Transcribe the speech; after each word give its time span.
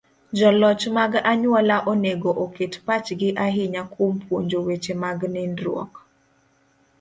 Joloch 0.37 0.83
mag 0.97 1.11
anyuola 1.31 1.75
onego 1.91 2.31
oket 2.45 2.73
pachgi 2.85 3.29
ahinya 3.45 3.81
kuom 3.93 4.13
puonjo 4.23 4.59
weche 4.67 4.93
mag 5.03 5.19
nindruok. 5.33 5.91